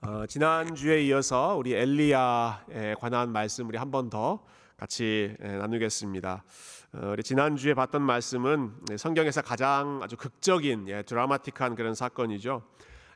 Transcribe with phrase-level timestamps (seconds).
[0.00, 4.44] 어, 지난 주에 이어서 우리 엘리야에 관한 말씀 우리 한 번 더
[4.76, 6.44] 같이 예, 나누겠습니다.
[6.92, 12.62] 어, 우리 지난 주에 봤던 말씀은 성경에서 가장 아주 극적인 예, 드라마틱한 그런 사건이죠.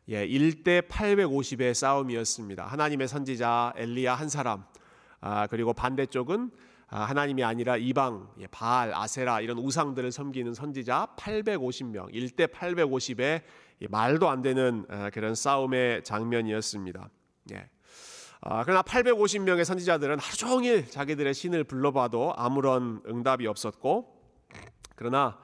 [0.09, 2.67] 예, 1대 850의 싸움이었습니다.
[2.67, 4.65] 하나님의 선지자 엘리야 한 사람,
[5.21, 6.51] 아, 그리고 반대쪽은
[6.89, 13.43] 아, 하나님이 아니라 이방, 예, 바알, 아세라 이런 우상들을 섬기는 선지자 850명, 1대 850의
[13.89, 17.09] 말도 안 되는 아, 그런 싸움의 장면이었습니다.
[17.53, 17.69] 예.
[18.41, 24.21] 아, 그러나 850명의 선지자들은 하루 종일 자기들의 신을 불러봐도 아무런 응답이 없었고,
[24.97, 25.39] 그러나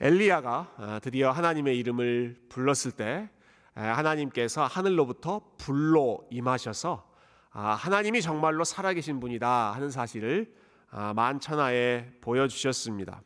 [0.00, 3.30] 엘리야가 아, 드디어 하나님의 이름을 불렀을 때
[3.74, 7.08] 하나님께서 하늘로부터 불로 임하셔서
[7.50, 10.52] 하나님이 정말로 살아계신 분이다 하는 사실을
[10.90, 13.22] 만천하에 보여주셨습니다.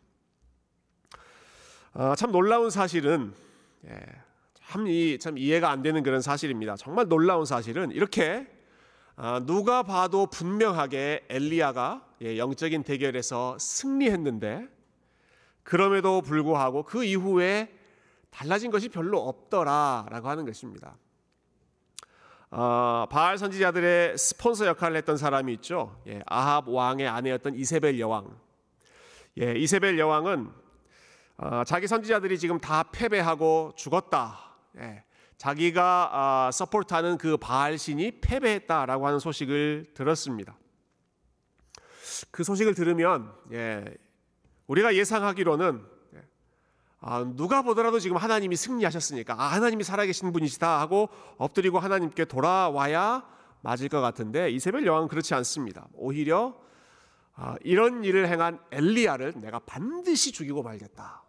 [2.19, 3.33] 참 놀라운 사실은
[3.87, 3.99] 예,
[5.19, 6.77] 참, 이해가 안 되는 그런 사실입니다.
[6.77, 8.47] 정말 놀라운 사실은 이렇게
[9.17, 14.69] 아, 누가 봐도 분명하게 엘리야가 예, 영적인 대결에서 승리했는데
[15.63, 17.73] 그럼에도 불구하고 그 이후에
[18.31, 20.97] 달라진 것이 별로 없더라라고 하는 것입니다.
[22.51, 26.01] 어, 바알 선지자들의 스폰서 역할을 했던 사람이 있죠.
[26.07, 28.35] 예, 아합 왕의 아내였던 이세벨 여왕.
[29.41, 30.51] 예, 이세벨 여왕은
[31.39, 34.52] 어, 자기 선지자들이 지금 다 패배하고 죽었다.
[34.79, 35.05] 예,
[35.37, 40.57] 자기가 아, 서포트하는 그 바알 신이 패배했다라고 하는 소식을 들었습니다.
[42.31, 43.85] 그 소식을 들으면 예,
[44.67, 45.85] 우리가 예상하기로는
[46.15, 46.23] 예,
[47.01, 53.27] 아, 누가 보더라도 지금 하나님이 승리하셨으니까 아, 하나님이 살아계신 분이시다 하고 엎드리고 하나님께 돌아와야
[53.63, 55.89] 맞을 것 같은데 이세벨 여왕은 그렇지 않습니다.
[55.95, 56.57] 오히려
[57.35, 61.22] 아, 이런 일을 행한 엘리야를 내가 반드시 죽이고 말겠다.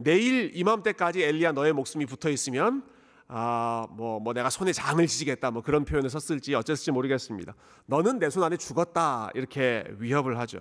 [0.00, 2.86] 내일 이맘때까지 엘리야 너의 목숨이 붙어 있으면
[3.26, 7.54] 아뭐뭐 뭐 내가 손에 장을 지지겠다 뭐 그런 표현을 썼을지 어쨌을지 모르겠습니다.
[7.86, 10.60] 너는 내 손 안에 죽었다 이렇게 위협을 하죠.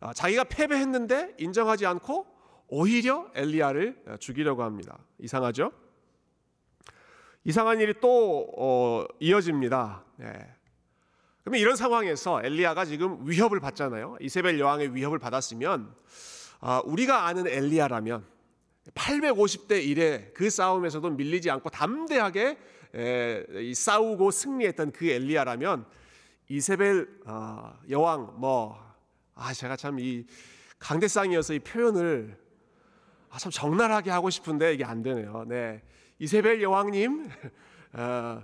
[0.00, 2.26] 아, 자기가 패배했는데 인정하지 않고
[2.68, 4.98] 오히려 엘리야를 죽이려고 합니다.
[5.18, 5.72] 이상하죠?
[7.44, 10.04] 이상한 일이 또 어, 이어집니다.
[10.16, 10.32] 네.
[11.42, 14.16] 그러면 이런 상황에서 엘리야가 지금 위협을 받잖아요.
[14.20, 15.94] 이세벨 여왕의 위협을 받았으면 아,
[16.84, 18.24] 우리가 아는 엘리야라면
[18.94, 22.58] 850대 1의 그 싸움에서도 밀리지 않고 담대하게
[23.74, 25.86] 싸우고 승리했던 그 엘리야라면
[26.48, 28.84] 이세벨 아, 여왕 뭐
[29.36, 30.24] 아 제가 참 이
[30.78, 32.38] 강대상이어서 이 표현을
[33.30, 35.44] 아, 참 적나라하게 하고 싶은데 이게 안 되네요.
[35.48, 35.82] 네.
[36.18, 37.28] 이세벨 여왕님
[37.94, 38.42] 어,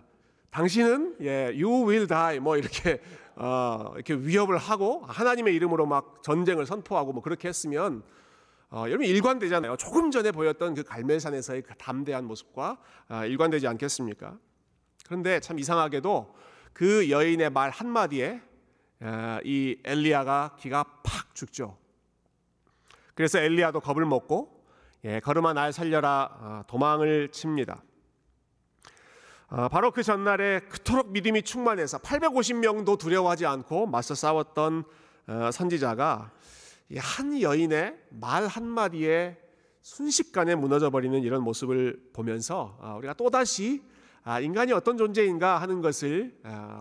[0.51, 3.01] 당신은 예, you will die 뭐 이렇게
[3.37, 8.03] 어, 이렇게 위협을 하고 하나님의 이름으로 막 전쟁을 선포하고 뭐 그렇게 했으면
[8.71, 9.77] 어, 여러분 일관되잖아요.
[9.77, 12.79] 조금 전에 보였던 그 갈멜산에서의 그 담대한 모습과
[13.09, 14.39] 어, 일관되지 않겠습니까?
[15.07, 16.35] 그런데 참 이상하게도
[16.73, 18.41] 그 여인의 말 한마디에
[19.01, 21.79] 어, 이 엘리야가 기가 팍 죽죠.
[23.15, 24.65] 그래서 엘리야도 겁을 먹고
[25.05, 27.83] 예, 걸음아 날 살려라 어, 도망을 칩니다.
[29.53, 34.85] 아, 바로 그 전날에 그토록 믿음이 충만해서 850명도 두려워하지 않고 맞서 싸웠던
[35.27, 36.31] 어, 선지자가
[36.97, 39.37] 한 여인의 말 한마디에
[39.83, 43.83] 순식간에 무너져 버리는 이런 모습을 보면서 아, 우리가 또다시
[44.23, 46.39] 아, 인간이 어떤 존재인가 하는 것을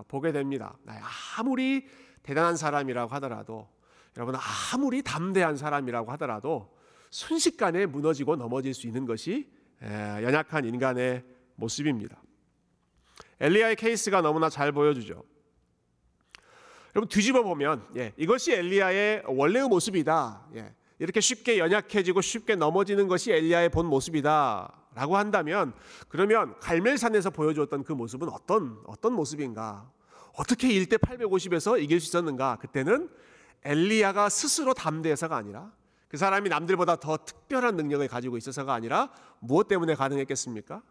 [0.07, 0.77] 보게 됩니다.
[1.37, 1.87] 아무리
[2.21, 3.67] 대단한 사람이라고 하더라도
[4.15, 4.35] 여러분
[4.73, 6.75] 아무리 담대한 사람이라고 하더라도
[7.09, 9.49] 순식간에 무너지고 넘어질 수 있는 것이
[9.81, 11.23] 연약한 인간의
[11.55, 12.21] 모습입니다.
[13.39, 15.23] 엘리야의 케이스가 너무나 잘 보여주죠.
[16.95, 20.47] 여러분 뒤집어 보면 예, 이것이 엘리야의 원래의 모습이다.
[20.55, 25.73] 예, 이렇게 쉽게 연약해지고 쉽게 넘어지는 것이 엘리야의 본 모습이다라고 한다면
[26.09, 29.89] 그러면 갈멜산에서 보여주었던 그 모습은 어떤 어떤 모습인가?
[30.33, 32.57] 어떻게 1대 850에서 이길 수 있었는가?
[32.57, 33.09] 그때는
[33.63, 35.71] 엘리야가 스스로 담대해서가 아니라
[36.07, 40.81] 그 사람이 남들보다 더 특별한 능력을 가지고 있어서가 아니라 무엇 때문에 가능했겠습니까?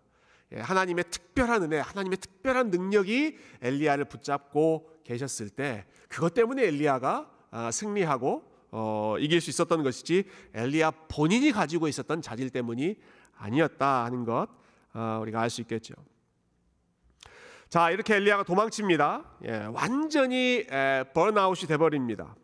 [0.52, 7.70] 예, 하나님의 특별한 은혜, 하나님의 특별한 능력이 엘리야를 붙잡고 계셨을 때 그것 때문에 엘리야가 아,
[7.70, 10.24] 승리하고 어, 이길 수 있었던 것이지
[10.54, 12.96] 엘리야 본인이 가지고 있었던 자질 때문이
[13.36, 14.48] 아니었다 하는 것
[14.94, 15.94] 어, 우리가 알 수 있겠죠.
[17.68, 19.24] 자 이렇게 엘리야가 도망칩니다.
[19.44, 20.66] 예, 완전히
[21.12, 22.34] 번아웃이 돼버립니다.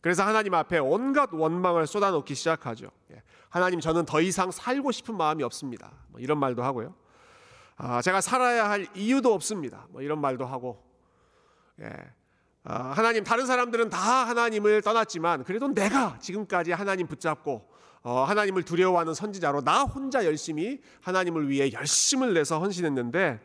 [0.00, 2.90] 그래서 하나님 앞에 온갖 원망을 쏟아놓기 시작하죠.
[3.12, 5.92] 예, 하나님 저는 더 이상 살고 싶은 마음이 없습니다.
[6.08, 6.94] 뭐 이런 말도 하고요.
[7.82, 9.86] 아, 제가 살아야 할 이유도 없습니다.
[9.88, 10.84] 뭐 이런 말도 하고,
[11.80, 11.90] 예.
[12.62, 17.66] 아, 하나님 다른 사람들은 다 하나님을 떠났지만 그래도 내가 지금까지 하나님 붙잡고
[18.02, 23.40] 어, 하나님을 두려워하는 선지자로 나 혼자 열심히 하나님을 위해 열심을 내서 헌신했는데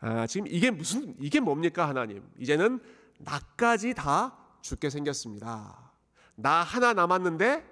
[0.00, 2.24] 아, 지금 이게 무슨 이게 뭡니까 하나님?
[2.40, 2.80] 이제는
[3.18, 5.92] 나까지 다 죽게 생겼습니다.
[6.34, 7.64] 나 하나 남았는데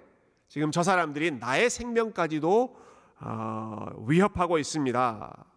[0.47, 2.77] 지금 저 사람들이 나의 생명까지도
[3.19, 5.50] 어, 위협하고 있습니다.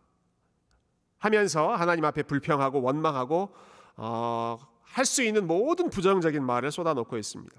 [1.25, 3.49] 하면서 하나님 앞에 불평하고 원망하고
[3.97, 7.57] 어, 할 수 있는 모든 부정적인 말을 쏟아놓고 있습니다.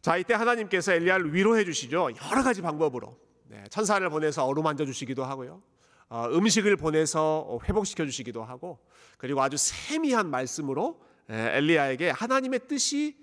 [0.00, 2.08] 자 이때 하나님께서 엘리야를 위로해 주시죠.
[2.30, 3.16] 여러 가지 방법으로
[3.48, 5.62] 네, 천사를 보내서 어루만져 주시기도 하고요.
[6.08, 8.78] 어, 음식을 보내서 회복시켜 주시기도 하고
[9.18, 13.16] 그리고 아주 세미한 말씀으로 엘리야에게 하나님의 뜻이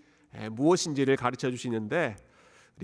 [0.51, 2.15] 무엇인지를 가르쳐 주시는데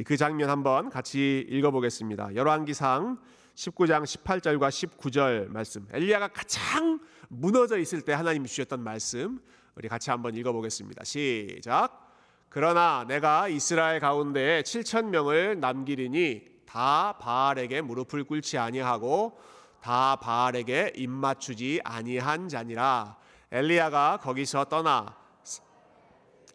[0.05, 2.35] 그 장면 한번 같이 읽어보겠습니다.
[2.35, 3.19] 열왕기상
[3.55, 5.87] 19장 18절과 19절 말씀.
[5.91, 6.99] 엘리야가 가장
[7.29, 9.39] 무너져 있을 때 하나님이 주셨던 말씀
[9.75, 11.03] 우리 같이 한번 읽어 보겠습니다.
[11.05, 12.01] 시작.
[12.49, 19.39] 그러나 내가 이스라엘 가운데 7천 명을 남기리니 다 바알에게 무릎을 꿇지 아니하고
[19.81, 23.17] 다 바알에게 입 맞추지 아니한 자니라.
[23.51, 25.15] 엘리야가 거기서 떠나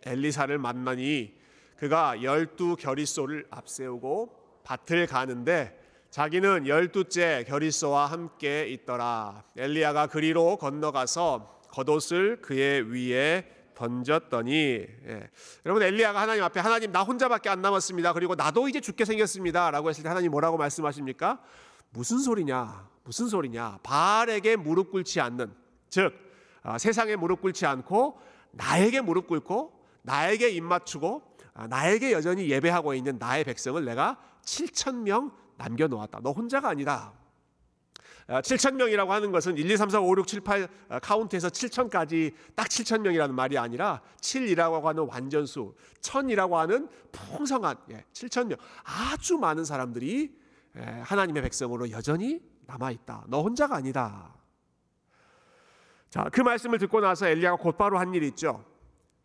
[0.04, 1.34] 엘리사를 만나니
[1.76, 5.79] 그가 열두 결의소를 앞세우고 밭을 가는데
[6.10, 9.44] 자기는 열두째 결의소와 함께 있더라.
[9.56, 15.30] 엘리야가 그리로 건너가서 겉옷을 그의 위에 던졌더니 예.
[15.64, 18.12] 여러분 엘리야가 하나님 앞에 하나님 나 혼자밖에 안 남았습니다.
[18.12, 21.40] 그리고 나도 이제 죽게 생겼습니다라고 했을 때 하나님 뭐라고 말씀하십니까?
[21.90, 22.88] 무슨 소리냐?
[23.04, 23.78] 무슨 소리냐?
[23.84, 25.54] 바알에게 무릎 꿇지 않는
[25.88, 26.12] 즉
[26.62, 28.18] 아, 세상에 무릎 꿇지 않고
[28.50, 29.72] 나에게 무릎 꿇고
[30.02, 31.22] 나에게 입 맞추고
[31.54, 36.20] 아, 나에게 여전히 예배하고 있는 나의 백성을 내가 7천 명 남겨 놓았다.
[36.22, 37.12] 너 혼자가 아니다.
[38.28, 40.68] 7천 아, 명이라고 하는 것은 1, 2, 3, 4, 5, 6, 7, 8
[41.02, 47.76] 카운트에서 7천까지 딱 7천 명이라는 말이 아니라 7이라고 하는 완전수, 1000이라고 하는 풍성한
[48.12, 50.34] 7천 예, 명 아주 많은 사람들이
[50.76, 53.24] 예, 하나님의 백성으로 여전히 남아 있다.
[53.26, 54.32] 너 혼자가 아니다.
[56.08, 58.64] 자, 그 말씀을 듣고 나서 엘리야가 곧바로 한 일이 있죠.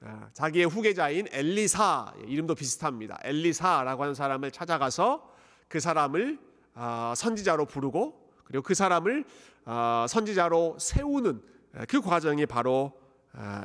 [0.02, 3.20] 아, 자기의 후계자인 엘리사 이름도 비슷합니다.
[3.24, 5.35] 엘리사라고 하는 사람을 찾아가서
[5.68, 6.40] 그 사람을
[6.74, 9.26] 아, 선지자로 부르고 그리고 그 사람을
[9.66, 11.42] 아, 선지자로 세우는
[11.88, 12.94] 그 과정이 바로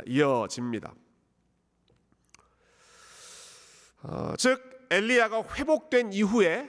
[0.05, 0.93] 이어집니다.
[4.03, 6.69] 어, 즉 엘리야가 회복된 이후에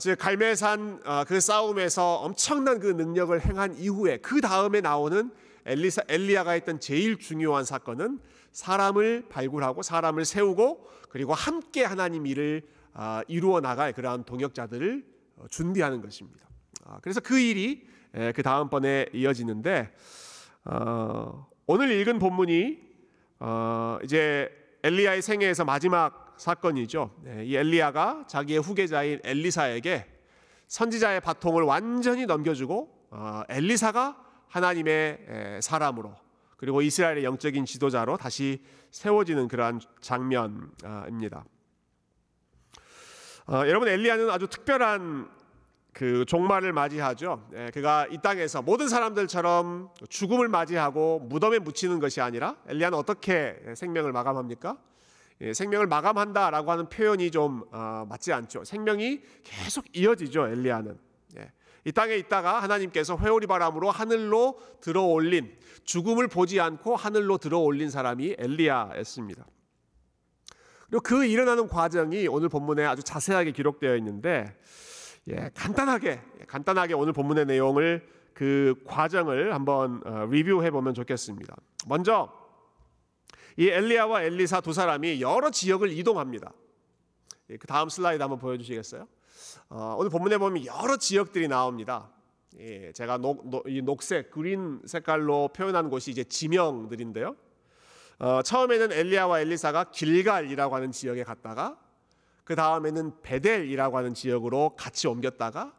[0.00, 5.32] 즉 갈멜산 그 싸움에서 엄청난 그 능력을 행한 이후에 그 다음에 나오는
[5.64, 8.20] 엘리사, 엘리야가 했던 제일 중요한 사건은
[8.52, 12.77] 사람을 발굴하고 사람을 세우고 그리고 함께 하나님 일을 아,
[13.28, 15.04] 이루어 나갈 그러한 동역자들을
[15.38, 16.46] 어, 준비하는 것입니다.
[16.84, 17.86] 아, 그래서 그 일이
[18.34, 19.92] 그 다음번에 이어지는데
[20.64, 22.78] 어, 오늘 읽은 본문이
[23.40, 24.50] 어, 이제
[24.82, 27.14] 엘리야의 생애에서 마지막 사건이죠.
[27.22, 30.06] 네, 이 엘리야가 자기의 후계자인 엘리사에게
[30.68, 33.08] 선지자의 바통을 완전히 넘겨주고
[33.48, 36.14] 엘리사가 하나님의 사람으로
[36.56, 41.44] 그리고 이스라엘의 영적인 지도자로 다시 세워지는 그러한 장면입니다.
[43.50, 45.26] 어, 여러분 엘리야는 아주 특별한
[45.94, 47.48] 그 종말을 맞이하죠.
[47.54, 54.12] 예, 그가 이 땅에서 모든 사람들처럼 죽음을 맞이하고 무덤에 묻히는 것이 아니라 엘리야는 어떻게 생명을
[54.12, 54.76] 마감합니까?
[55.40, 58.64] 예, 생명을 마감한다라고 하는 표현이 좀 어, 맞지 않죠.
[58.64, 60.48] 생명이 계속 이어지죠.
[60.48, 60.98] 엘리야는.
[61.38, 61.50] 예.
[61.86, 69.46] 이 땅에 있다가 하나님께서 회오리 바람으로 하늘로 들어올린 죽음을 보지 않고 하늘로 들어올린 사람이 엘리야였습니다.
[70.88, 74.56] 그리고 그 일어나는 과정이 오늘 본문에 아주 자세하게 기록되어 있는데
[75.28, 81.56] 예, 간단하게 간단하게 오늘 본문의 내용을 그 과정을 한번 어, 리뷰해 보면 좋겠습니다.
[81.86, 82.32] 먼저
[83.56, 86.52] 이 엘리야와 엘리사 두 사람이 여러 지역을 이동합니다.
[87.50, 89.06] 예, 그 다음 슬라이드 한번 보여주시겠어요?
[89.68, 92.10] 어, 오늘 본문에 보면 여러 지역들이 나옵니다.
[92.58, 97.36] 예, 제가 녹, 녹, 이 녹색, 그린 색깔로 표현한 곳이 이제 지명들인데요.
[98.18, 101.78] 어, 처음에는 엘리야와 엘리사가 길갈이라고 하는 지역에 갔다가
[102.42, 105.72] 그 다음에는 베델이라고 하는 지역으로 같이 옮겼다가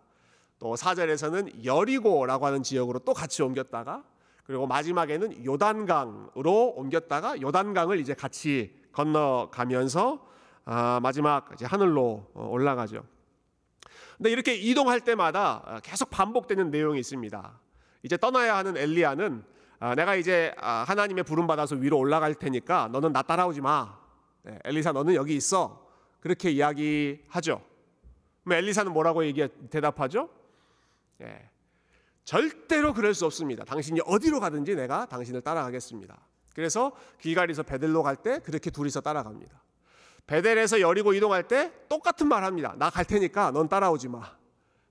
[0.60, 4.04] 또 4절에서는 여리고라고 하는 지역으로 또 같이 옮겼다가
[4.46, 10.28] 그리고 마지막에는 요단강으로 옮겼다가 요단강을 이제 같이 건너가면서
[10.66, 13.04] 아, 마지막 이제 하늘로 어, 올라가죠.
[14.18, 17.60] 근데 이렇게 이동할 때마다 어, 계속 반복되는 내용이 있습니다.
[18.04, 19.59] 이제 떠나야 하는 엘리야는 아,
[19.96, 23.98] 내가 이제 아, 하나님의 부름 받아서 위로 올라갈 테니까 너는 나 따라오지 마.
[24.44, 25.88] 네, 엘리사 너는 여기 있어.
[26.20, 27.62] 그렇게 이야기하죠.
[28.44, 30.30] 그럼 엘리사는 뭐라고 얘기 대답하죠?
[31.22, 31.50] 예,
[32.26, 33.64] 절대로 그럴 수 없습니다.
[33.64, 36.18] 당신이 어디로 가든지 내가 당신을 따라가겠습니다.
[36.54, 39.62] 그래서 길가리에서 베들로 갈 때 그렇게 둘이서 따라갑니다.
[40.28, 42.76] 베델에서 여리고 이동할 때 똑같은 말 합니다.
[42.78, 44.22] 나 갈 테니까 넌 따라오지 마.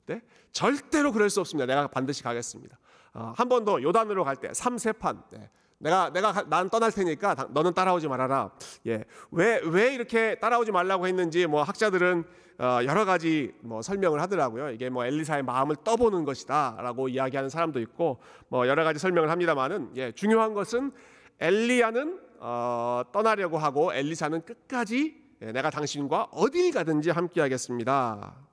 [0.06, 0.22] 네?
[0.52, 1.66] 절대로 그럴 수 없습니다.
[1.66, 2.78] 내가 반드시 가겠습니다.
[3.14, 5.22] 어, 한번 더 요단으로 갈 때 삼세판.
[5.30, 5.50] 네.
[5.80, 8.50] 내가 내가 난 떠날 테니까 너는 따라오지 말아라.
[8.86, 12.24] 예, 왜 왜 이렇게 따라오지 말라고 했는지 뭐 학자들은
[12.58, 14.70] 어, 여러 가지 뭐 설명을 하더라고요.
[14.70, 20.10] 이게 뭐 엘리사의 마음을 떠보는 것이다라고 이야기하는 사람도 있고 뭐 여러 가지 설명을 합니다만은 예,
[20.10, 20.90] 중요한 것은
[21.38, 28.47] 엘리야는 어, 떠나려고 하고 엘리사는 끝까지 예, 내가 당신과 어딜 가든지 함께하겠습니다.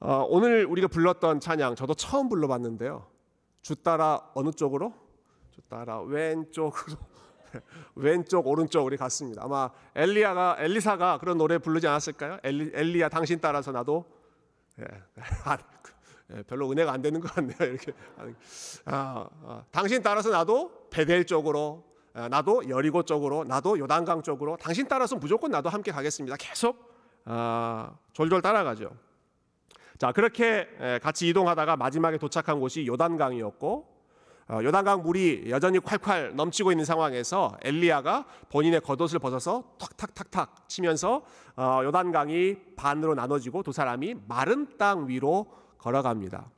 [0.00, 3.06] 어, 오늘 우리가 불렀던 찬양 저도 처음 불러봤는데요.
[3.62, 4.92] 주 따라 어느 쪽으로?
[5.50, 6.96] 주 따라 왼쪽으로.
[7.94, 9.42] 왼쪽 오른쪽 우리 갔습니다.
[9.44, 12.38] 아마 엘리야가 엘리사가 그런 노래 부르지 않았을까요?
[12.42, 14.04] 엘리, 엘리야 당신 따라서 나도
[14.80, 14.84] 예,
[15.44, 15.56] 아,
[16.34, 17.56] 예, 별로 은혜가 안 되는 것 같네요.
[17.60, 17.92] 이렇게
[18.84, 24.86] 아, 아, 당신 따라서 나도 베델 쪽으로 아, 나도 여리고 쪽으로 나도 요단강 쪽으로 당신
[24.88, 26.36] 따라서 무조건 나도 함께 가겠습니다.
[26.38, 29.05] 계속 아, 졸졸 따라가죠.
[29.98, 30.68] 자 그렇게
[31.02, 33.96] 같이 이동하다가 마지막에 도착한 곳이 요단강이었고
[34.48, 41.22] 어, 요단강 물이 여전히 콸콸 넘치고 있는 상황에서 엘리야가 본인의 겉옷을 벗어서 탁탁탁탁 치면서
[41.56, 45.46] 어, 요단강이 반으로 나눠지고 두 사람이 마른 땅 위로
[45.78, 46.48] 걸어갑니다.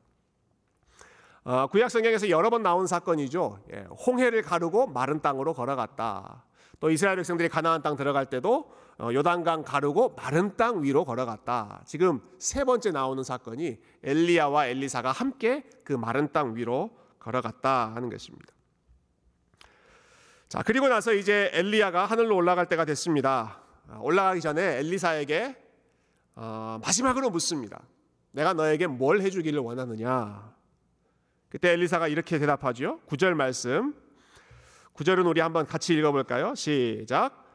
[1.45, 3.61] 어, 구약 성경에서 여러 번 나온 사건이죠.
[3.73, 6.45] 예, 홍해를 가르고 마른 땅으로 걸어갔다.
[6.81, 11.83] 또 이스라엘 백성들이 가나안 땅 들어갈 때도 요단강 가르고 마른 땅 위로 걸어갔다.
[11.87, 16.91] 지금 세 번째 나오는 사건이 엘리야와 엘리사가 함께 그 마른 땅 위로
[17.21, 18.53] 걸어갔다 하는 것입니다.
[20.49, 23.61] 자, 그리고 나서 이제 엘리야가 하늘로 올라갈 때가 됐습니다.
[23.89, 25.57] 아, 올라가기 전에 엘리사에게
[26.35, 27.83] 어, 마지막으로 묻습니다.
[28.33, 30.55] 내가 너에게 뭘 해주기를 원하느냐?
[31.49, 33.01] 그때 엘리사가 이렇게 대답하죠.
[33.09, 33.95] 9절 말씀.
[34.95, 36.55] 9절은 우리 한번 같이 읽어볼까요?
[36.55, 37.48] 시작.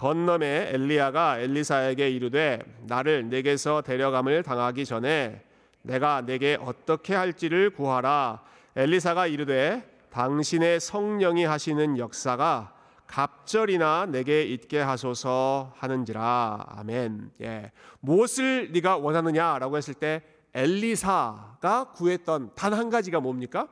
[0.00, 5.44] 건너에 엘리야가 엘리사에게 이르되 나를 내게서 데려감을 당하기 전에
[5.82, 8.40] 내가 내게 어떻게 할지를 구하라.
[8.76, 12.72] 엘리사가 이르되 당신의 성령이 하시는 역사가
[13.06, 17.32] 갑절이나 내게 있게 하소서 하는지라 아멘.
[17.42, 17.70] 예.
[18.00, 20.22] 무엇을 네가 원하느냐라고 했을 때
[20.54, 23.68] 엘리사가 구했던 단 한 가지가 뭡니까?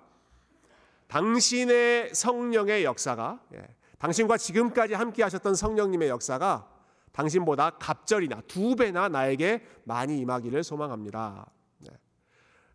[1.06, 3.77] 당신의 성령의 역사가 예.
[3.98, 6.68] 당신과 지금까지 함께 하셨던 성령님의 역사가
[7.12, 11.50] 당신보다 갑절이나 두 배나 나에게 많이 임하기를 소망합니다.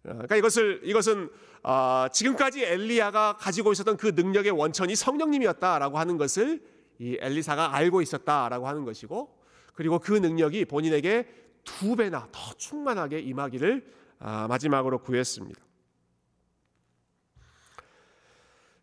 [0.06, 1.30] 어, 그러니까 이것을 이것은
[1.64, 6.62] 어, 지금까지 엘리야가 가지고 있었던 그 능력의 원천이 성령님이었다라고 하는 것을
[7.00, 9.38] 이 엘리사가 알고 있었다라고 하는 것이고
[9.74, 11.28] 그리고 그 능력이 본인에게
[11.64, 15.63] 두 배나 더 충만하게 임하기를 아, 마지막으로 구했습니다.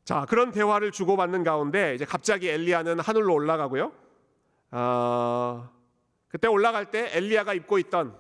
[0.04, 3.92] 자 그런 대화를 주고받는 가운데 이제 갑자기 엘리야는 하늘로 올라가고요.
[4.72, 5.68] 어,
[6.28, 8.16] 그때 올라갈 때 엘리야가 입고 있던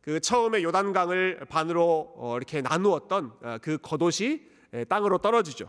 [0.00, 4.40] 그 처음에 요단강을 반으로 어, 이렇게 나누었던 어, 그 겉옷이
[4.88, 5.68] 땅으로 떨어지죠.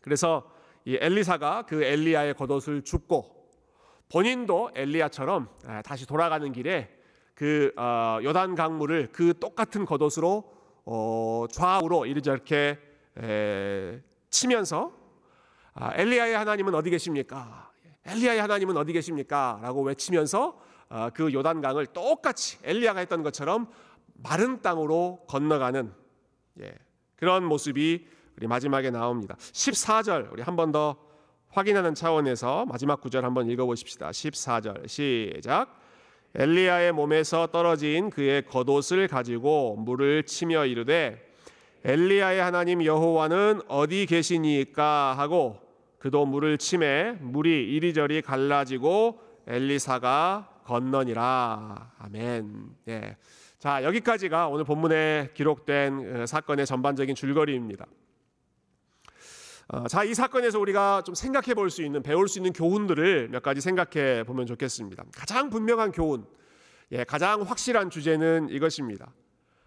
[0.00, 0.50] 그래서
[0.84, 3.48] 이 엘리사가 그 엘리야의 겉옷을 줍고
[4.08, 5.48] 본인도 엘리야처럼
[5.84, 6.90] 다시 돌아가는 길에
[7.34, 12.78] 그 어, 요단 강물을 그 똑같은 겉옷으로 좌우로 이렇게
[14.30, 14.92] 치면서
[15.74, 17.70] 아, 엘리야의 하나님은 어디 계십니까?
[18.04, 19.58] 엘리야의 하나님은 어디 계십니까?
[19.62, 23.68] 라고 외치면서 어, 그 요단강을 똑같이 엘리야가 했던 것처럼
[24.14, 25.92] 마른 땅으로 건너가는
[26.62, 26.74] 예,
[27.16, 28.06] 그런 모습이
[28.36, 29.36] 우리 마지막에 나옵니다.
[29.38, 30.96] 14절 우리 한 번 더
[31.50, 34.10] 확인하는 차원에서 마지막 구절 한번 읽어보십시다.
[34.10, 35.80] 14절 시작.
[36.34, 41.29] 엘리야의 몸에서 떨어진 그의 겉옷을 가지고 물을 치며 이르되
[41.84, 45.58] 엘리야의 하나님 여호와는 어디 계시니까 하고
[45.98, 51.92] 그도 물을 치매 물이 이리저리 갈라지고 엘리사가 건너니라.
[51.98, 52.76] 아멘.
[52.88, 53.16] 예.
[53.58, 57.86] 자, 여기까지가 오늘 본문에 기록된 어, 사건의 전반적인 줄거리입니다.
[59.68, 63.42] 어, 자, 이 사건에서 우리가 좀 생각해 볼 수 있는, 배울 수 있는 교훈들을 몇
[63.42, 65.04] 가지 생각해 보면 좋겠습니다.
[65.14, 66.24] 가장 분명한 교훈,
[66.92, 69.12] 예, 가장 확실한 주제는 이것입니다.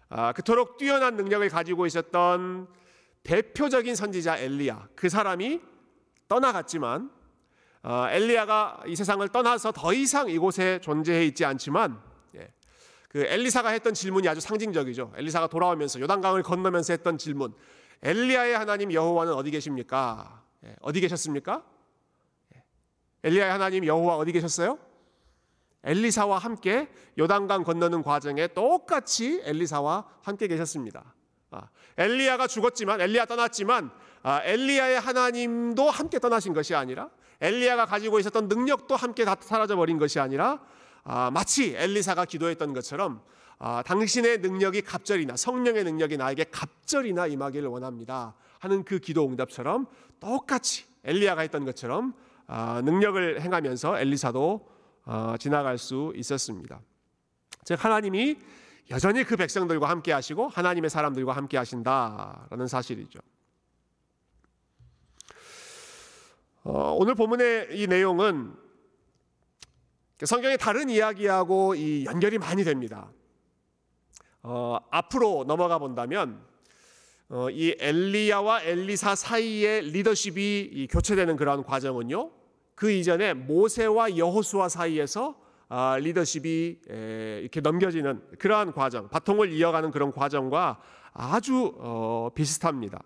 [0.08, 2.68] 아, 그토록 뛰어난 능력을 가지고 있었던
[3.22, 5.60] 대표적인 선지자 엘리야, 그 사람이
[6.28, 7.10] 떠나갔지만
[7.82, 12.00] 어, 엘리야가 이 세상을 떠나서 더 이상 이곳에 존재해 있지 않지만
[12.34, 12.50] 예,
[13.08, 15.12] 그 엘리사가 했던 질문이 아주 상징적이죠.
[15.16, 17.52] 엘리사가 돌아오면서 요단강을 건너면서 했던 질문.
[18.02, 20.42] 엘리야의 하나님 여호와는 어디 계십니까?
[20.64, 21.62] 예, 어디 계셨습니까?
[22.54, 22.62] 예,
[23.24, 24.78] 엘리야의 하나님 여호와 어디 계셨어요?
[25.84, 26.88] 엘리사와 함께
[27.18, 31.14] 요단강 건너는 과정에 똑같이 엘리사와 함께 계셨습니다.
[31.50, 33.90] 아, 엘리야가 죽었지만 엘리야 떠났지만
[34.22, 37.10] 아, 엘리야의 하나님도 함께 떠나신 것이 아니라
[37.40, 40.60] 엘리야가 가지고 있었던 능력도 함께 다 사라져 버린 것이 아니라
[41.04, 43.22] 아, 마치 엘리사가 기도했던 것처럼
[43.58, 48.34] 아, 당신의 능력이 갑절이나 성령의 능력이 나에게 갑절이나 임하기를 원합니다.
[48.58, 49.86] 하는 그 기도 응답처럼
[50.20, 52.14] 똑같이 엘리야가 했던 것처럼
[52.46, 54.73] 아, 능력을 행하면서 엘리사도 어,
[55.38, 56.80] 지나갈 수 있었습니다.
[57.64, 58.36] 즉 하나님이
[58.90, 63.20] 여전히 그 백성들과 함께 하시고 하나님의 사람들과 함께 하신다라는 사실이죠.
[66.64, 68.54] 어, 오늘 본문의 이 내용은
[70.22, 73.10] 성경의 다른 이야기하고 이 연결이 많이 됩니다.
[74.42, 76.42] 어, 앞으로 넘어가 본다면
[77.28, 82.30] 어, 이 엘리야와 엘리사 사이의 리더십이 교체되는 그러한 과정은요.
[82.74, 85.36] 그 이전에 모세와 여호수아 사이에서
[85.68, 90.80] 아, 리더십이 에, 이렇게 넘겨지는 그러한 과정, 바통을 이어가는 그런 과정과
[91.12, 93.02] 아주 어, 비슷합니다.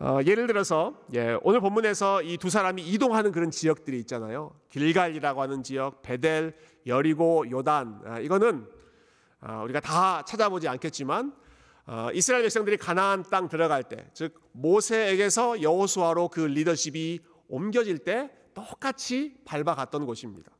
[0.00, 4.52] 어, 예를 들어서 예, 오늘 본문에서 이 두 사람이 이동하는 그런 지역들이 있잖아요.
[4.70, 6.54] 길갈이라고 하는 지역, 베델,
[6.86, 8.02] 여리고, 요단.
[8.04, 8.66] 아, 이거는
[9.40, 11.32] 아, 우리가 다 찾아보지 않겠지만
[11.86, 17.20] 어, 이스라엘 백성들이 가나안 땅 들어갈 때, 즉 모세에게서 여호수아로 그 리더십이
[17.54, 20.50] 옮겨질 때 똑같이 밟아갔던 곳입니다.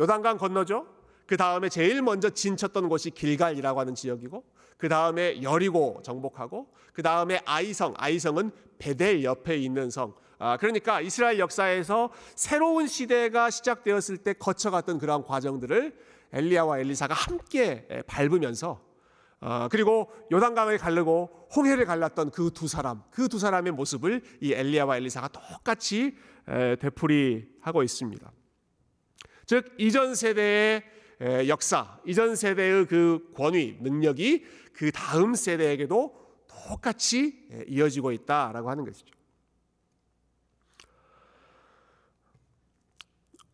[0.00, 0.86] 요단강 건너죠.
[1.26, 4.42] 그 다음에 제일 먼저 진쳤던 곳이 길갈이라고 하는 지역이고
[4.76, 11.38] 그 다음에 여리고 정복하고 그 다음에 아이성 아이성은 베델 옆에 있는 성 아, 그러니까 이스라엘
[11.38, 15.96] 역사에서 새로운 시대가 시작되었을 때 거쳐갔던 그러한 과정들을
[16.32, 18.80] 엘리야와 엘리사가 함께 밟으면서
[19.40, 24.96] 어, 그리고 요단강을 갈르고 홍해를 갈랐던 그 두 사람, 그 두 사람의 모습을 이 엘리야와
[24.96, 26.16] 엘리사가 똑같이
[26.48, 28.32] 에, 되풀이하고 있습니다.
[29.46, 30.82] 즉 이전 세대의
[31.48, 36.14] 역사, 이전 세대의 그 권위, 능력이 그 다음 세대에게도
[36.48, 39.17] 똑같이 이어지고 있다라고 하는 것이죠.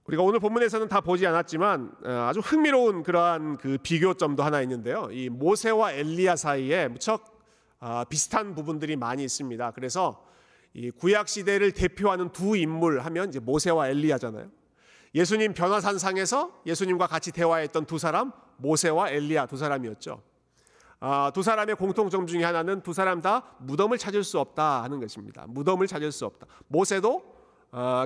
[0.06, 5.08] 우리가 오늘 본문에서는 다 보지 않았지만 어, 아주 흥미로운 그러한 그 비교점도 하나 있는데요.
[5.10, 7.40] 이 모세와 엘리야 사이에 무척
[7.80, 9.70] 아, 비슷한 부분들이 많이 있습니다.
[9.70, 10.24] 그래서
[10.74, 14.50] 이 구약 시대를 대표하는 두 인물 하면 이제 모세와 엘리야잖아요.
[15.14, 20.20] 예수님 변화산상에서 예수님과 같이 대화했던 두 사람 모세와 엘리야 두 사람이었죠.
[21.00, 25.46] 아, 두 사람의 공통점 중에 하나는 두 사람 다 무덤을 찾을 수 없다 하는 것입니다.
[25.48, 26.46] 무덤을 찾을 수 없다.
[26.68, 27.33] 모세도 아,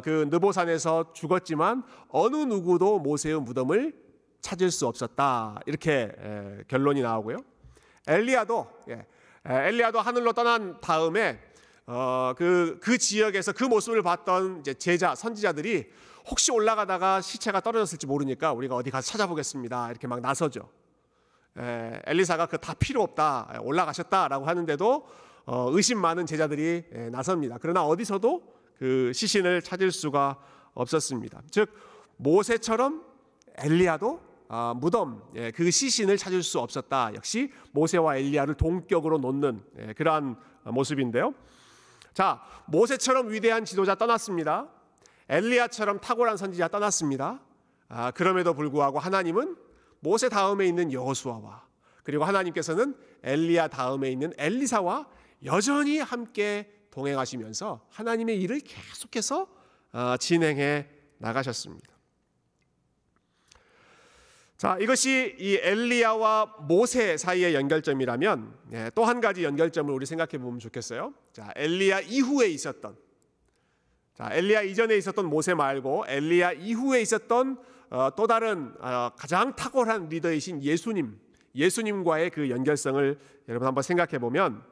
[0.02, 3.92] 그 느보산에서 죽었지만 어느 누구도 모세의 무덤을
[4.40, 7.36] 찾을 수 없었다 이렇게 에, 결론이 나오고요.
[8.06, 9.06] 엘리야도 예,
[9.44, 11.38] 엘리야도 하늘로 떠난 다음에
[11.86, 15.90] 어, 그, 그 지역에서 그 모습을 봤던 이제 제자, 선지자들이
[16.30, 19.90] 혹시 올라가다가 시체가 떨어졌을지 모르니까 우리가 어디 가서 찾아보겠습니다.
[19.90, 20.68] 이렇게 막 나서죠.
[21.58, 23.58] 에, 엘리사가 그 다 필요 없다.
[23.62, 25.06] 올라가셨다라고 하는데도
[25.46, 27.58] 어, 의심 많은 제자들이 에, 나섭니다.
[27.60, 30.38] 그러나 어디서도 그 시신을 찾을 수가
[30.74, 31.42] 없었습니다.
[31.50, 31.72] 즉,
[32.16, 33.04] 모세처럼
[33.56, 37.12] 엘리야도 아, 무덤, 예, 그 시신을 찾을 수 없었다.
[37.14, 41.34] 역시 모세와 엘리야를 동격으로 놓는 예, 그러한 모습인데요.
[42.14, 44.68] 자, 모세처럼 위대한 지도자 떠났습니다.
[45.28, 47.40] 엘리야처럼 탁월한 선지자 떠났습니다.
[47.88, 49.56] 아, 그럼에도 불구하고 하나님은
[50.00, 51.66] 모세 다음에 있는 여호수아와
[52.02, 55.06] 그리고 하나님께서는 엘리야 다음에 있는 엘리사와
[55.44, 59.48] 여전히 함께 동행하시면서 하나님의 일을 계속해서
[59.92, 60.86] 아, 진행해
[61.18, 61.98] 나가셨습니다.
[64.56, 71.14] 자, 이것이 이 엘리야와 모세 사이의 연결점이라면 예, 또한 가지 연결점을 우리 생각해 보면 좋겠어요.
[71.32, 72.96] 자, 엘리야 이후에 있었던
[74.14, 80.08] 자, 엘리야 이전에 있었던 모세 말고 엘리야 이후에 있었던 어, 또 다른 어, 가장 탁월한
[80.08, 81.16] 리더이신 예수님,
[81.54, 84.64] 예수님과의 그 연결성을 여러분 한번 생각해 보면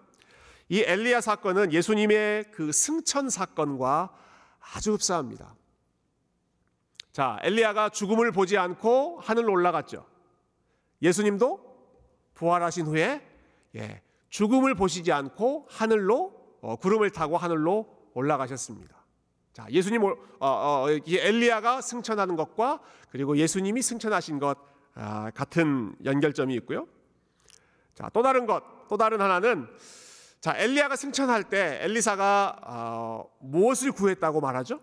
[0.69, 4.13] 이 엘리야 사건은 예수님의 그 승천 사건과
[4.75, 5.55] 아주 흡사합니다.
[7.13, 10.07] 자, 엘리야가 죽음을 보지 않고 하늘로 올라갔죠.
[11.03, 11.65] 예수님도
[12.35, 13.27] 부활하신 후에
[13.77, 18.97] 예, 죽음을 보시지 않고 하늘로 어, 구름을 타고 하늘로 올라가셨습니다.
[19.53, 24.59] 자, 예수님 어, 어, 엘리야가 승천하는 것과 그리고 예수님이 승천하신 것
[24.95, 26.87] 아, 같은 연결점이 있고요.
[27.95, 29.69] 자, 또 다른 것, 또 다른 하나는
[30.41, 34.81] 자, 엘리야가 승천할 때 엘리사가 어, 무엇을 구했다고 말하죠?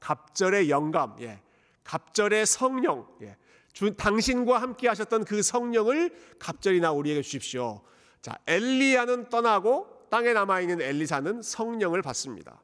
[0.00, 1.40] 갑절의 영감, 예.
[1.84, 3.36] 갑절의 성령, 예.
[3.72, 7.82] 주, 당신과 함께 하셨던 그 성령을 갑절이나 우리에게 주십시오.
[8.22, 12.62] 자, 엘리야는 떠나고 땅에 남아 있는 엘리사는 성령을 받습니다.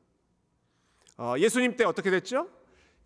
[1.19, 2.49] 어, 예수님 때 어떻게 됐죠?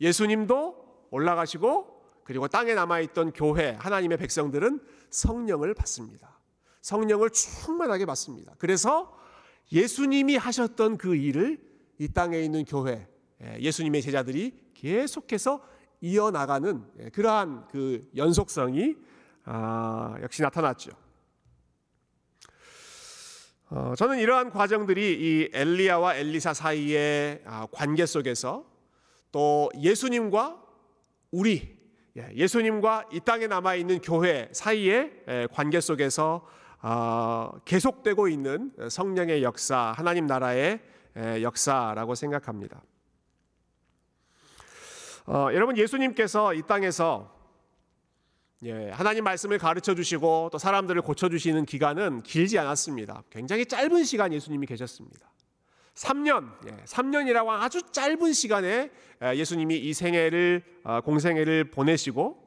[0.01, 6.34] 예수님도 올라가시고 그리고 땅에 남아 있던 교회 하나님의 백성들은 성령을 받습니다.
[6.85, 8.55] 성령을 충만하게 받습니다.
[8.59, 9.19] 그래서
[9.73, 11.59] 예수님이 하셨던 그 일을
[11.99, 13.09] 이 땅에 있는 교회
[13.43, 15.67] 예, 예수님의 제자들이 계속해서
[16.03, 18.97] 이어나가는 예, 그러한 그 연속성이
[19.47, 20.91] 아, 역시 나타났죠.
[23.71, 28.67] 어, 저는 이러한 과정들이 이 엘리야와 엘리사 사이의 아, 관계 속에서
[29.33, 30.63] 또 예수님과
[31.31, 31.79] 우리
[32.19, 36.64] 예, 예수님과 이 땅에 남아 있는 교회 사이의 예, 관계 속에서 아,
[37.65, 40.81] 계속되고 있는 성령의 역사, 하나님 나라의
[41.17, 42.83] 예, 역사라고 생각합니다.
[45.27, 47.33] 어, 여러분 예수님께서 이 땅에서
[48.65, 53.23] 예, 하나님 말씀을 가르쳐 주시고 또 사람들을 고쳐 주시는 기간은 길지 않았습니다.
[53.31, 55.31] 굉장히 짧은 시간 예수님이 계셨습니다.
[55.95, 58.91] 3년, 예, 3년이라고 아주 짧은 시간에
[59.23, 62.43] 예수님이 이 생애를 어, 공생애를 보내시고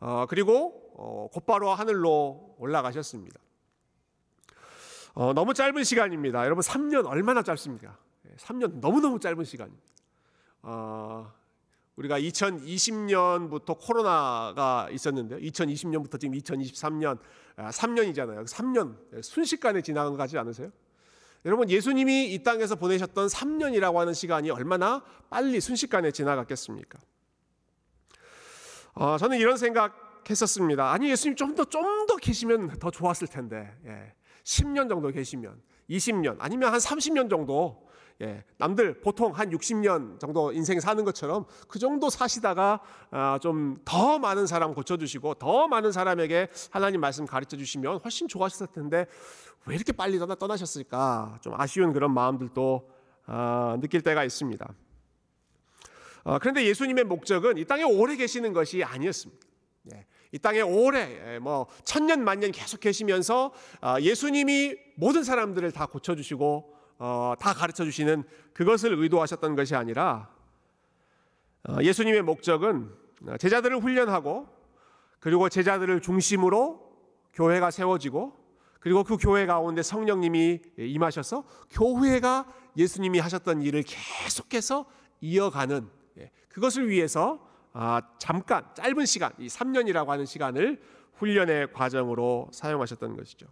[0.00, 3.38] 어, 그리고 어, 곧바로 하늘로 올라가셨습니다.
[5.18, 6.44] 너무 짧은 시간입니다.
[6.44, 7.98] 여러분 3년 얼마나 짧습니까?
[8.36, 9.84] 3년 예, 너무 너무 짧은 시간입니다.
[11.96, 15.40] 우리가 2020년부터 코로나가 있었는데요.
[15.40, 17.18] 2020년부터 지금 2023년
[17.56, 18.46] 3년이잖아요.
[18.46, 20.70] 3년 순식간에 지나간 것 같지 않으세요?
[21.44, 26.98] 여러분 예수님이 이 땅에서 보내셨던 3년이라고 하는 시간이 얼마나 빨리 순식간에 지나갔겠습니까?
[28.94, 30.92] 어, 저는 이런 생각했었습니다.
[30.92, 33.76] 아니 예수님 좀 더 좀더 계시면 더 좋았을 텐데.
[33.84, 34.14] 예.
[34.48, 37.86] 10년 정도 계시면 20년 아니면 한 30년 정도
[38.20, 42.80] 예, 남들 보통 한 60년 정도 인생 사는 것처럼 그 정도 사시다가
[43.10, 48.68] 아, 좀 더 많은 사람 고쳐주시고 더 많은 사람에게 하나님 말씀 가르쳐 주시면 훨씬 좋았을
[48.68, 49.06] 텐데
[49.66, 52.90] 왜 이렇게 빨리 떠나, 떠나셨을까 좀 아쉬운 그런 마음들도
[53.26, 54.66] 아, 느낄 때가 있습니다.
[56.24, 59.46] 아, 그런데 예수님의 목적은 이 땅에 오래 계시는 것이 아니었습니다.
[59.92, 65.86] 예, 이 땅에 오래 예, 뭐 천년 만년 계속 계시면서 아, 예수님이 모든 사람들을 다
[65.86, 70.28] 고쳐 주시고 어, 다 가르쳐 주시는 그것을 의도하셨던 것이 아니라
[71.68, 72.90] 어, 예수님의 목적은
[73.38, 74.48] 제자들을 훈련하고
[75.18, 76.88] 그리고 제자들을 중심으로
[77.32, 78.36] 교회가 세워지고
[78.80, 84.86] 그리고 그 교회 가운데 성령님이 임하셔서 교회가 예수님이 하셨던 일을 계속해서
[85.20, 85.88] 이어가는
[86.18, 87.47] 예, 그것을 위해서
[87.80, 90.82] 아, 잠깐 짧은 시간 이 3년이라고 하는 시간을
[91.14, 93.46] 훈련의 과정으로 사용하셨던 것이죠.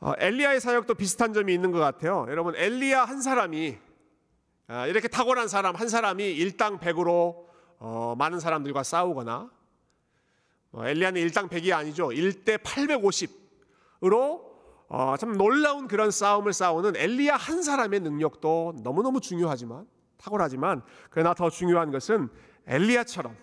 [0.00, 2.26] 어, 엘리야의 사역도 비슷한 점이 있는 것 같아요.
[2.28, 3.78] 여러분 엘리야 한 사람이
[4.66, 9.50] 아, 이렇게 탁월한 사람 한 사람이 일당 백으로 어, 많은 사람들과 싸우거나
[10.72, 12.08] 어, 엘리야는 일당 백이 아니죠.
[12.08, 14.52] 1대 850으로
[15.18, 19.86] 참 놀라운 그런 싸움을 싸우는 엘리야 한 사람의 능력도 너무너무 중요하지만
[20.22, 22.28] 탁월하지만 그러나 더 중요한 것은
[22.66, 23.36] 엘리야처럼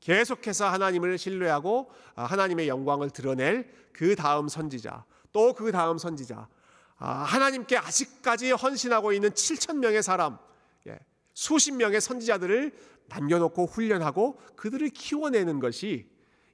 [0.00, 6.48] 계속해서 하나님을 신뢰하고 하나님의 영광을 드러낼 그 다음 선지자 또 그 다음 선지자
[6.96, 10.38] 아, 하나님께 아직까지 헌신하고 있는 7천 명의 사람
[10.86, 10.98] 예,
[11.32, 12.72] 수십 명의 선지자들을
[13.08, 16.08] 남겨놓고 훈련하고 그들을 키워내는 것이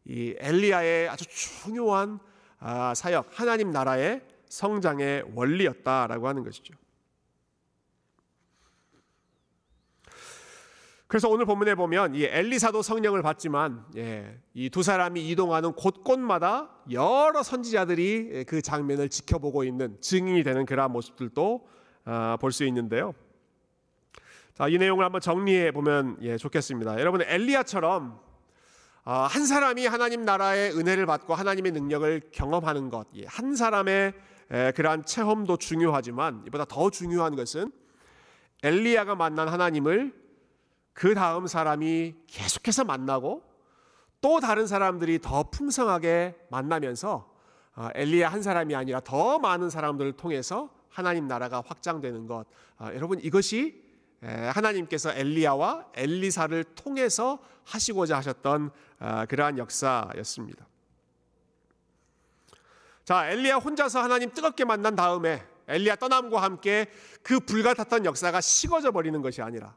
[0.04, 2.18] 이 엘리야의 아주 중요한
[2.58, 6.74] 아, 사역 하나님 나라의 성장의 원리였다라고 하는 것이죠.
[11.10, 18.44] 그래서 오늘 본문에 보면 이 엘리사도 성령을 받지만 예, 이두 사람이 이동하는 곳곳마다 여러 선지자들이
[18.46, 21.66] 그 장면을 지켜보고 있는 증인이 되는 그러한 모습들도
[22.04, 23.12] 아, 볼수 있는데요.
[24.54, 27.00] 자, 이 내용을 한번 정리해 보면 예, 좋겠습니다.
[27.00, 28.20] 여러분 엘리야처럼
[29.02, 34.12] 아, 한 사람이 하나님 나라의 은혜를 받고 하나님의 능력을 경험하는 것, 예, 한 사람의
[34.76, 37.72] 그러한 체험도 중요하지만 이보다 더 중요한 것은
[38.62, 40.19] 엘리야가 만난 하나님을
[40.92, 43.42] 그 다음 사람이 계속해서 만나고
[44.20, 47.30] 또 다른 사람들이 더 풍성하게 만나면서
[47.76, 52.44] 어, 엘리야 한 사람이 아니라 더 많은 사람들을 통해서 하나님 나라가 확장되는 것.
[52.78, 53.88] 어, 여러분 이것이
[54.22, 60.66] 하나님께서 엘리야와 엘리사를 통해서 하시고자 하셨던 어, 그러한 역사였습니다.
[63.04, 66.90] 자, 엘리야 혼자서 하나님 뜨겁게 만난 다음에 엘리야 떠남과 함께
[67.22, 69.74] 그 불같았던 역사가 식어져 버리는 것이 아니라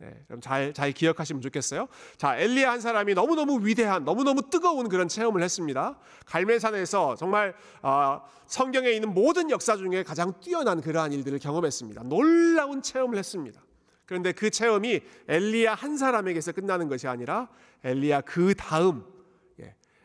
[0.00, 1.86] 네, 그럼 잘, 잘 기억하시면 좋겠어요.
[2.16, 5.98] 자, 엘리야 한 사람이 너무너무 위대한, 너무너무 뜨거운 그런 체험을 했습니다.
[6.24, 12.04] 갈멜산에서 정말 어, 성경에 있는 모든 역사 중에 가장 뛰어난 그러한 일들을 경험했습니다.
[12.04, 13.60] 놀라운 체험을 했습니다.
[14.06, 17.48] 그런데 그 체험이 엘리야 한 사람에게서 끝나는 것이 아니라
[17.84, 19.04] 엘리야 그 다음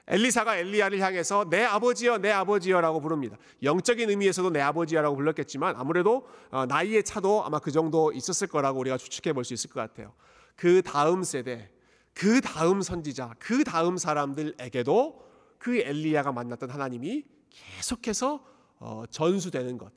[0.08, 3.38] 엘리사가 엘리야를 향해서 내 아버지여 내 아버지여라고 부릅니다.
[3.64, 8.98] 영적인 의미에서도 내 아버지야라고 불렀겠지만 아무래도 어, 나이의 차도 아마 그 정도 있었을 거라고 우리가
[8.98, 10.14] 추측해 볼 수 있을 것 같아요.
[10.56, 11.70] 그 다음 세대,
[12.14, 15.26] 그 다음 선지자, 그 다음 사람들에게도
[15.58, 18.46] 그 엘리야가 만났던 하나님이 계속해서
[18.80, 19.92] 어, 전수되는 것.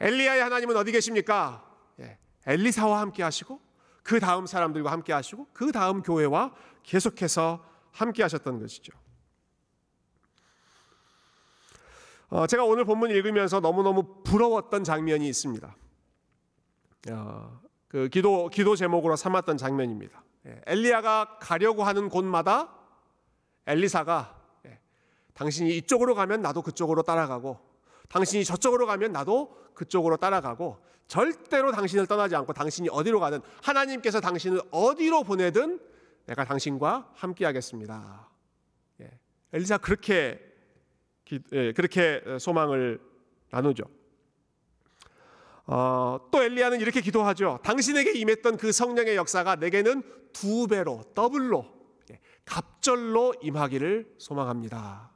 [0.00, 1.64] 엘리야의 하나님은 어디 계십니까?
[2.00, 3.60] 예, 엘리사와 함께 하시고
[4.04, 8.92] 그 다음 사람들과 함께 하시고 그 다음 교회와 계속해서 함께 하셨던 것이죠.
[12.30, 15.76] 어, 제가 오늘 본문 읽으면서 너무너무 부러웠던 장면이 있습니다.
[17.10, 20.22] 어, 그 기도 기도 제목으로 삼았던 장면입니다.
[20.46, 22.74] 예, 엘리야가 가려고 하는 곳마다
[23.66, 24.36] 엘리사가
[24.66, 24.78] 예,
[25.32, 27.58] 당신이 이쪽으로 가면 나도 그쪽으로 따라가고
[28.10, 34.60] 당신이 저쪽으로 가면 나도 그쪽으로 따라가고 절대로 당신을 떠나지 않고 당신이 어디로 가든 하나님께서 당신을
[34.70, 35.80] 어디로 보내든
[36.26, 38.28] 내가 당신과 함께하겠습니다.
[39.00, 39.18] 예,
[39.54, 40.47] 엘리사 그렇게 예,
[41.74, 43.00] 그렇게 소망을
[43.50, 43.84] 나누죠.
[45.66, 47.60] 어, 또 엘리야는 이렇게 기도하죠.
[47.62, 51.66] 당신에게 임했던 그 성령의 역사가 내게는 두 배로 더블로
[52.10, 55.10] 예, 갑절로 임하기를 소망합니다.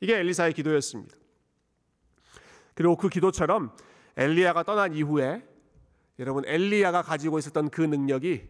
[0.00, 1.16] 이게 엘리사의 기도였습니다.
[2.74, 3.76] 그리고 그 기도처럼
[4.16, 5.44] 엘리야가 떠난 이후에
[6.18, 8.48] 여러분 엘리야가 가지고 있었던 그 능력이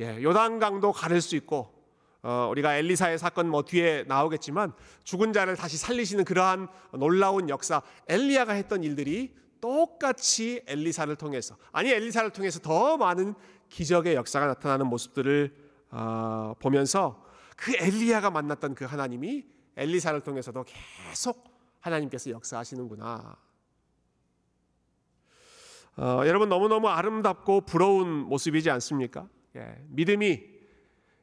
[0.00, 1.81] 예, 요단강도 가를 수 있고
[2.22, 8.52] 어, 우리가 엘리사의 사건 뭐 뒤에 나오겠지만 죽은 자를 다시 살리시는 그러한 놀라운 역사 엘리야가
[8.52, 13.34] 했던 일들이 똑같이 엘리사를 통해서 아니 엘리사를 통해서 더 많은
[13.68, 15.54] 기적의 역사가 나타나는 모습들을
[15.90, 17.24] 어, 보면서
[17.56, 19.44] 그 엘리야가 만났던 그 하나님이
[19.76, 21.44] 엘리사를 통해서도 계속
[21.80, 23.36] 하나님께서 역사하시는구나.
[25.96, 29.28] 어, 여러분 너무너무 아름답고 부러운 모습이지 않습니까?
[29.56, 30.51] 예, 믿음이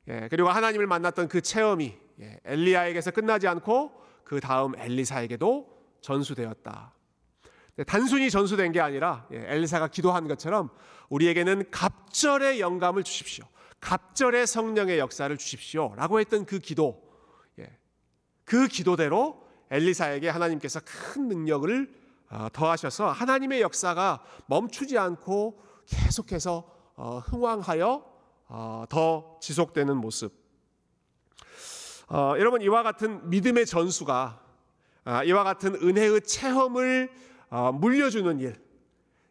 [0.09, 3.91] 예, 그리고 하나님을 만났던 그 체험이 예, 엘리야에게서 끝나지 않고
[4.23, 5.67] 그 다음 엘리사에게도
[6.01, 6.93] 전수되었다.
[7.87, 10.69] 단순히 전수된 게 아니라 예, 엘리사가 기도한 것처럼
[11.09, 13.45] 우리에게는 갑절의 영감을 주십시오.
[13.79, 17.01] 갑절의 성령의 역사를 주십시오라고 했던 그 기도,
[17.59, 17.77] 예,
[18.43, 21.99] 그 기도대로 엘리사에게 하나님께서 큰 능력을
[22.31, 28.18] 어, 더하셔서 하나님의 역사가 멈추지 않고 계속해서 어, 흥왕하여 어,
[28.89, 30.33] 더 지속되는 모습.
[32.37, 34.39] 여러분 이와 같은 믿음의 전수가
[35.05, 37.09] 아, 이와 같은 은혜의 체험을
[37.73, 38.55] 물려주는 일,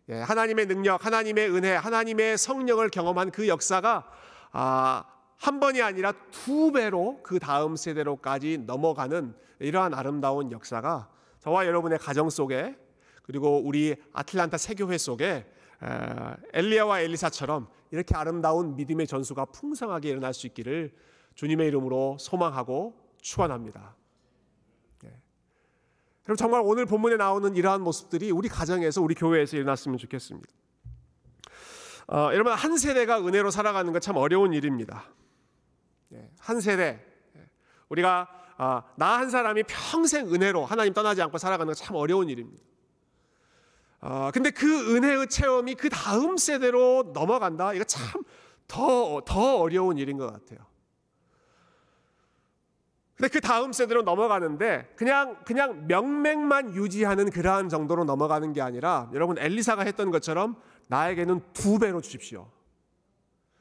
[0.09, 4.11] 예, 하나님의 능력, 하나님의 은혜, 하나님의 성령을 경험한 그 역사가
[4.53, 5.05] 아,
[5.37, 11.09] 한 번이 아니라 두 배로 그 다음 세대로까지 넘어가는 이러한 아름다운 역사가
[11.41, 12.77] 저와 여러분의 가정 속에
[13.23, 15.47] 그리고 우리 아틀란타 세교회 속에
[16.55, 20.95] 엘리야와 엘리사처럼 이렇게 아름다운 믿음의 전수가 풍성하게 일어날 수 있기를
[21.35, 23.95] 주님의 이름으로 소망하고 축원합니다.
[25.05, 25.13] 예.
[26.25, 30.49] 그럼 정말 오늘 본문에 나오는 이러한 모습들이 우리 가정에서 우리 교회에서 일어났으면 좋겠습니다.
[32.09, 35.05] 어, 여러분 한 세대가 은혜로 살아가는 것참 어려운 일입니다.
[36.13, 36.31] 예.
[36.39, 37.05] 한 세대
[37.37, 37.51] 예.
[37.89, 42.65] 우리가 아, 나한 사람이 평생 은혜로 하나님 떠나지 않고 살아가는 것참 어려운 일입니다.
[44.01, 47.73] 아, 근데 그 은혜의 체험이 그 다음 세대로 넘어간다.
[47.75, 48.23] 이거 참
[48.69, 50.59] 더 더 어려운 일인 것 같아요.
[53.17, 59.39] 근데 그 다음 세대로 넘어가는데 그냥 그냥 명맥만 유지하는 그러한 정도로 넘어가는 게 아니라 여러분
[59.39, 60.57] 엘리사가 했던 것처럼
[60.87, 62.49] 나에게는 두 배로 주십시오.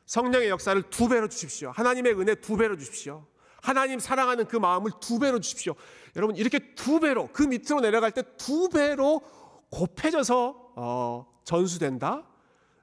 [0.06, 1.71] 성령의 역사를 두 배로 주십시오.
[1.71, 3.26] 하나님의 은혜 두 배로 주십시오.
[3.62, 5.73] 하나님 사랑하는 그 마음을 두 배로 주십시오.
[6.15, 9.21] 여러분 이렇게 두 배로 그 밑으로 내려갈 때 두 배로
[9.69, 12.23] 곱해져서 어, 전수된다.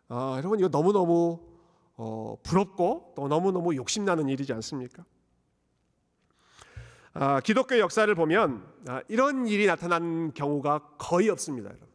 [0.08, 1.40] 어, 여러분 이거 너무 너무
[1.96, 5.04] 어, 부럽고 또 너무 너무 욕심나는 일이지 않습니까?
[7.16, 11.88] 아, 기독교 역사를 보면 아, 이런 일이 나타난 경우가 거의 없습니다, 여러분.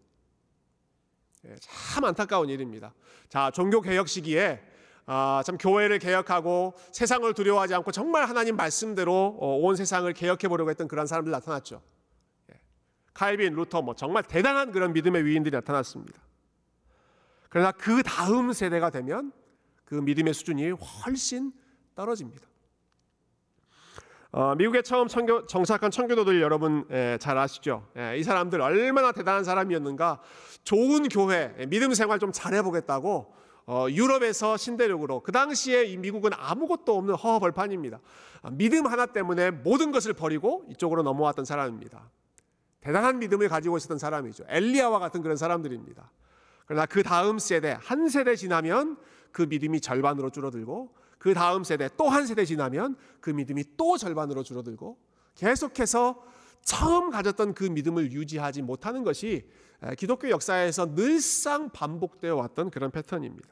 [1.46, 2.94] 예, 참 안타까운 일입니다.
[3.28, 4.62] 자, 종교 개혁 시기에
[5.06, 10.70] 아, 참 교회를 개혁하고 세상을 두려워하지 않고 정말 하나님 말씀대로 어, 온 세상을 개혁해 보려고
[10.70, 11.82] 했던 그런 사람들 나타났죠.
[13.20, 16.18] 칼빈, 루터 뭐 정말 대단한 그런 믿음의 위인들이 나타났습니다.
[17.50, 19.34] 그러나 그 다음 세대가 되면
[19.84, 21.52] 그 믿음의 수준이 훨씬
[21.96, 22.48] 떨어집니다.
[24.32, 27.86] 어, 미국에 처음 청교, 정착한 청교도들 여러분 예, 잘 아시죠?
[27.98, 30.22] 예, 이 사람들 얼마나 대단한 사람이었는가?
[30.64, 36.96] 좋은 교회, 예, 믿음 생활 좀 잘해보겠다고 어, 유럽에서 신대륙으로 그 당시에 이 미국은 아무것도
[36.96, 38.00] 없는 허허벌판입니다.
[38.44, 42.10] 아, 믿음 하나 때문에 모든 것을 버리고 이쪽으로 넘어왔던 사람입니다.
[42.82, 44.46] 대단한 믿음을 가지고 있었던 사람이죠.
[44.48, 46.12] 엘리야와 같은 그런 사람들입니다.
[46.66, 48.98] 그러나 그 다음 세대, 한 세대 지나면
[49.32, 54.44] 그 믿음이 절반으로 줄어들고 그 다음 세대 또 한 세대 지나면 그 믿음이 또 절반으로
[54.44, 54.98] 줄어들고
[55.36, 56.24] 계속해서
[56.64, 59.50] 처음 가졌던 그 믿음을 유지하지 못하는 것이
[59.98, 63.50] 기독교 역사에서 늘상 반복되어 왔던 그런 패턴입니다.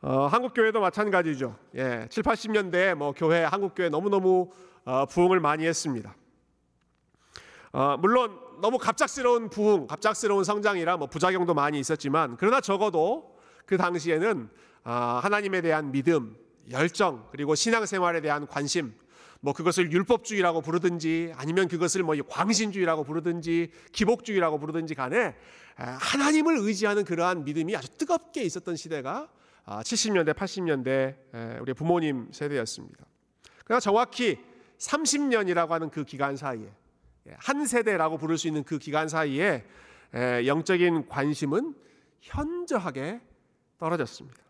[0.00, 1.56] 어, 한국 교회도 마찬가지죠.
[1.76, 4.73] 예, 7, 80년대에 뭐 교회 한국 교회 너무너무 어,
[5.06, 6.14] 부흥을 많이 했습니다.
[7.72, 14.48] 어, 물론 너무 갑작스러운 부흥, 갑작스러운 성장이라 뭐 부작용도 많이 있었지만 그러나 적어도 그 당시에는
[14.84, 16.36] 아, 하나님에 대한 믿음,
[16.70, 18.94] 열정 그리고 신앙생활에 대한 관심
[19.40, 25.34] 뭐 그것을 율법주의라고 부르든지 아니면 그것을 뭐 광신주의라고 부르든지 기복주의라고 부르든지 간에
[25.76, 29.28] 하나님을 의지하는 그러한 믿음이 아주 뜨겁게 있었던 시대가
[29.66, 33.04] 70년대, 아, 80년대 우리 부모님 세대였습니다.
[33.64, 34.38] 그러나 정확히
[34.84, 36.70] 30년이라고 하는 그 기간 사이에
[37.26, 39.64] 예, 한 세대라고 부를 수 있는 그 기간 사이에
[40.46, 41.74] 영적인 관심은
[42.20, 43.20] 현저하게
[43.78, 44.44] 떨어졌습니다.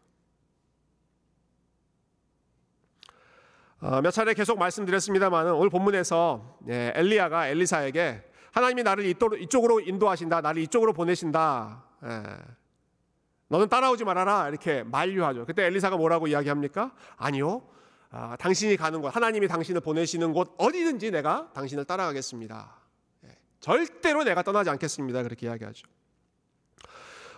[3.80, 10.62] 어, 몇 차례 계속 말씀드렸습니다만 오늘 본문에서 예, 엘리야가 엘리사에게 하나님이 나를 이쪽으로 인도하신다, 나를
[10.62, 11.84] 이쪽으로 보내신다.
[12.04, 12.22] 예,
[13.48, 15.46] 너는 따라오지 말아라 이렇게 만류하죠.
[15.46, 16.92] 그때 엘리사가 뭐라고 이야기합니까?
[17.16, 17.62] 아니요,
[18.16, 22.72] 아, 당신이 가는 곳, 하나님이 당신을 보내시는 곳 어디든지 내가 당신을 따라가겠습니다.
[23.24, 25.24] 예, 절대로 내가 떠나지 않겠습니다.
[25.24, 25.88] 그렇게 이야기하죠.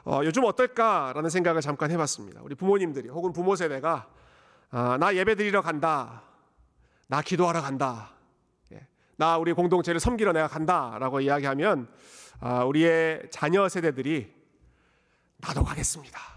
[0.05, 2.43] 어, 요즘 어떨까라는 생각을 잠깐 해봤습니다.
[2.43, 4.07] 우리 부모님들이 혹은 부모 세대가
[4.71, 6.25] 아, 나 예배 드리러 간다.
[7.09, 8.11] 나 기도하러 간다.
[8.73, 8.87] 예.
[9.17, 11.89] 나 우리 공동체를 섬기러 내가 간다라고 이야기하면
[12.39, 14.31] 아, 우리의 자녀 세대들이
[15.39, 16.36] 나도 가겠습니다.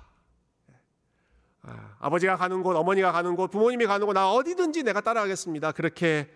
[1.70, 1.78] 예.
[1.78, 5.72] 아, 아버지가 가는 곳, 어머니가 가는 곳, 부모님이 가는 곳, 나 어디든지 내가 따라가겠습니다.
[5.74, 6.30] 그렇게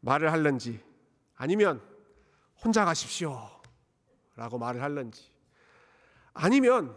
[0.00, 0.80] 말을 할는지
[1.36, 1.80] 아니면
[2.64, 3.50] 혼자 가십시오.
[4.36, 5.30] 라고 말을 할는지
[6.32, 6.94] 아니면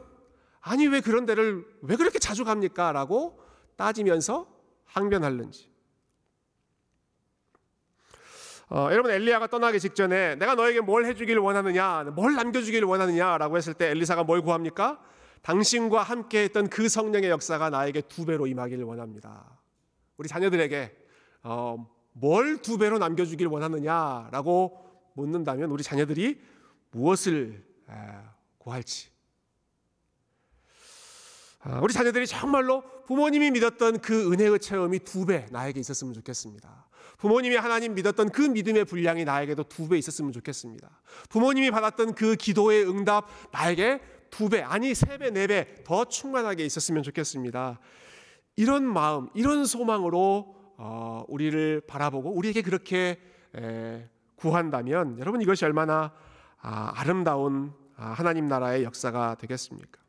[0.59, 2.91] 아니 왜 그런 데를 왜 그렇게 자주 갑니까?
[2.91, 3.39] 라고
[3.75, 4.47] 따지면서
[4.85, 5.71] 항변할는지
[8.69, 13.89] 어, 여러분 엘리야가 떠나기 직전에 내가 너에게 뭘 해주기를 원하느냐, 뭘 남겨주기를 원하느냐라고 했을 때
[13.91, 14.99] 엘리사가 뭘 구합니까?
[15.41, 19.59] 당신과 함께 했던 그 성령의 역사가 나에게 두 배로 임하기를 원합니다.
[20.17, 20.95] 우리 자녀들에게
[21.43, 26.41] 어, 뭘 두 배로 남겨주기를 원하느냐라고 묻는다면 우리 자녀들이
[26.91, 27.93] 무엇을 에,
[28.57, 29.09] 구할지.
[31.59, 36.87] 아, 우리 자녀들이 정말로 부모님이 믿었던 그 은혜의 체험이 두 배 나에게 있었으면 좋겠습니다.
[37.17, 40.89] 부모님이 하나님 믿었던 그 믿음의 분량이 나에게도 두 배 있었으면 좋겠습니다.
[41.29, 46.65] 부모님이 받았던 그 기도의 응답 나에게 두 배, 아니 세 배, 네 배 더 충만하게
[46.65, 47.79] 있었으면 좋겠습니다.
[48.55, 53.19] 이런 마음, 이런 소망으로 어, 우리를 바라보고 우리에게 그렇게
[54.35, 56.13] 구한다면 여러분 이것이 얼마나
[56.59, 59.99] 아, 아름다운 아, 하나님 나라의 역사가 되겠습니까?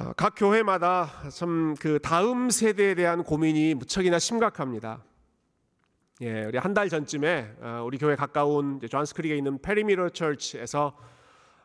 [0.00, 5.02] 어, 각 교회마다 참 그 다음 세대에 대한 고민이 무척이나 심각합니다.
[6.20, 10.96] 예, 우리 한 달 전쯤에 어, 우리 교회 가까운 존스크릭에 있는 Perimeter Church에서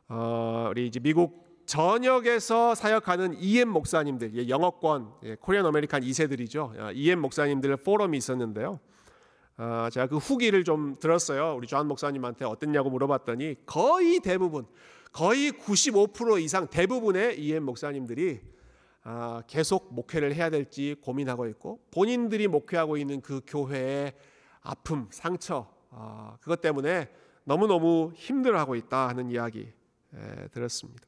[0.09, 6.93] 어, 우리 이제 미국 전역에서 사역하는 EM 목사님들, 예, 영어권 예, Korean American 2세들이죠.
[6.93, 8.79] EM 목사님들 포럼이 있었는데요.
[9.91, 11.55] 제가 그 후기를 좀 들었어요.
[11.55, 14.65] 우리 존 목사님한테 어땠냐고 물어봤더니 거의 대부분
[15.11, 18.41] 거의 95% 이상 대부분의 EM 목사님들이
[19.03, 24.13] 아, 계속 목회를 해야 될지 고민하고 있고 본인들이 목회하고 있는 그 교회의
[24.63, 27.09] 아픔, 상처 아, 그것 때문에
[27.43, 29.71] 너무 너무 힘들어하고 있다 하는 이야기
[30.51, 31.05] 들었습니다.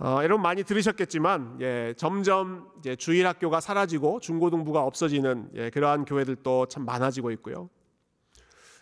[0.00, 6.84] 어, 여러분 많이 들으셨겠지만 예, 점점 이제 주일학교가 사라지고 중고등부가 없어지는 예, 그러한 교회들도 참
[6.84, 7.68] 많아지고 있고요.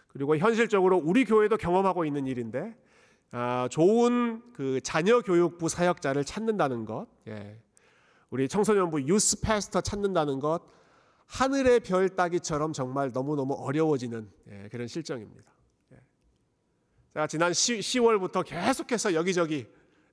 [0.09, 2.77] 그리고 현실적으로 우리 교회도 경험하고 있는 일인데
[3.33, 7.59] 아, 좋은 그 자녀 교육부 사역자를 찾는다는 것, 예.
[8.29, 10.63] 우리 청소년부 유스 패스터 찾는다는 것,
[11.27, 15.53] 하늘의 별 따기처럼 정말 너무 너무 어려워지는 예, 그런 실정입니다.
[15.93, 15.97] 예.
[17.15, 19.67] 제가 지난 10, 월부터 계속해서 여기저기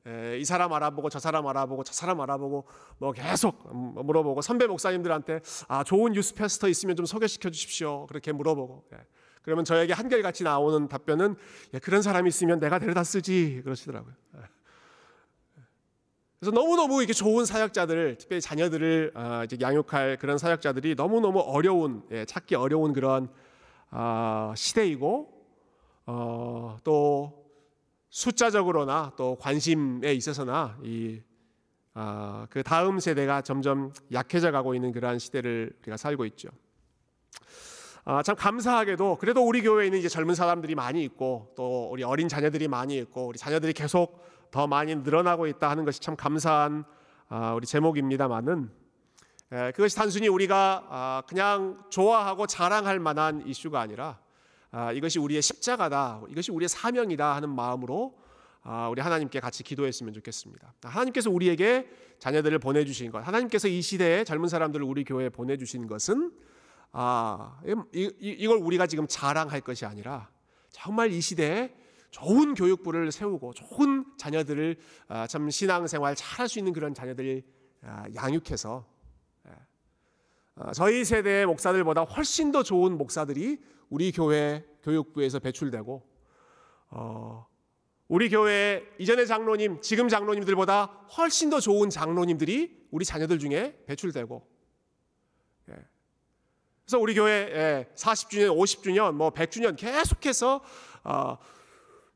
[0.08, 2.66] 예, 이 사람 알아보고 저 사람 알아보고 저 사람 알아보고
[2.98, 8.86] 뭐 계속 물어보고 선배 목사님들한테 아 좋은 유스 패스터 있으면 좀 소개시켜 주십시오 그렇게 물어보고.
[8.94, 8.98] 예.
[9.44, 11.36] 그러면 저에게 한결같이 나오는 답변은
[11.74, 14.14] 예, 그런 사람이 있으면 내가 데려다 쓰지 그러시더라고요.
[16.44, 16.46] 예.
[16.46, 22.56] 그래서 너무너무 이게 좋은 사역자들, 특별히 자녀들을 아, 양육할 그런 사역자들이 너무너무 어려운, 예, 찾기
[22.56, 23.30] 어려운 그런
[23.90, 25.32] 아, 시대이고,
[26.06, 27.46] 어, 또
[28.10, 31.22] 숫자적으로나 또 관심에 있어서나 이,
[31.94, 36.50] 아, 그 다음 세대가 점점 약해져 가고 있는 그러한 시대를 우리가 살고 있죠.
[38.04, 42.28] 아, 참 감사하게도 그래도 우리 교회에 있는 이제 젊은 사람들이 많이 있고 또 우리 어린
[42.28, 46.86] 자녀들이 많이 있고 우리 자녀들이 계속 더 많이 늘어나고 있다 하는 것이 참 감사한
[47.28, 48.70] 아, 우리 제목입니다만은
[49.52, 54.20] 에, 그것이 단순히 우리가 아, 그냥 좋아하고 자랑할 만한 이슈가 아니라
[54.70, 58.16] 아, 이것이 우리의 십자가다 이것이 우리의 사명이다 하는 마음으로
[58.62, 60.76] 아, 우리 하나님께 같이 기도했으면 좋겠습니다.
[60.84, 61.90] 하나님께서 우리에게
[62.20, 66.32] 자녀들을 보내주신 것, 하나님께서 이 시대에 젊은 사람들을 우리 교회에 보내주신 것은
[66.92, 67.60] 아,
[67.92, 70.30] 이걸 우리가 지금 자랑할 것이 아니라
[70.70, 71.74] 정말 이 시대에
[72.14, 77.42] 좋은 교육부를 세우고 좋은 자녀들을 아, 참 신앙생활 잘할 수 있는 그런 자녀들
[77.82, 78.86] 아, 양육해서
[79.48, 79.52] 예.
[80.56, 83.60] 아, 저희 세대의 목사들보다 훨씬 더 좋은 목사들이
[83.90, 86.08] 우리 교회 교육부에서 배출되고
[86.92, 87.48] 어,
[88.08, 94.48] 우리 교회 이전의 장로님, 지금 장로님들보다 훨씬 더 좋은 장로님들이 우리 자녀들 중에 배출되고
[95.70, 95.74] 예.
[96.84, 100.62] 그래서 우리 교회 40주년, 50주년, 뭐 100주년 계속해서
[101.06, 101.40] 어,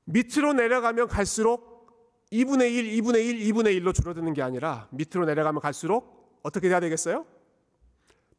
[0.08, 6.40] 밑으로 내려가면 갈수록 2분의 1, 2분의 1, 2분의 1로 줄어드는 게 아니라 밑으로 내려가면 갈수록
[6.44, 7.26] 어떻게 돼야 되겠어요?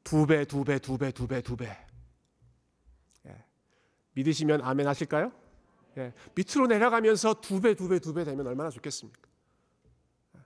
[0.03, 1.77] 두 배, 두 배, 두 배, 두 배, 두 배.
[3.27, 3.45] 예.
[4.15, 5.31] 믿으시면 아멘 하실까요?
[5.99, 6.15] 예.
[6.35, 9.21] 밑으로 내려가면서 두 배, 두 배, 두 배 되면 얼마나 좋겠습니까?
[10.37, 10.41] 예.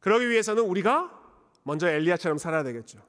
[0.00, 1.18] 그러기 위해서는 우리가
[1.62, 3.00] 먼저 엘리야처럼 살아야 되겠죠.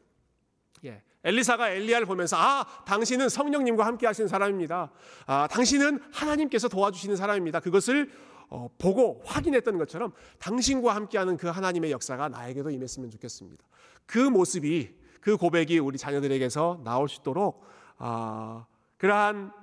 [0.85, 1.03] 예.
[1.23, 4.91] 엘리사가 엘리야를 보면서 아 당신은 성령님과 함께 하시는 사람입니다.
[5.27, 7.59] 아 당신은 하나님께서 도와주시는 사람입니다.
[7.59, 8.11] 그것을
[8.49, 13.63] 어, 보고 확인했던 것처럼 당신과 함께하는 그 하나님의 역사가 나에게도 임했으면 좋겠습니다.
[14.05, 17.63] 그 모습이 그 고백이 우리 자녀들에게서 나올 수 있도록
[17.97, 18.65] 아,
[18.97, 19.53] 그러한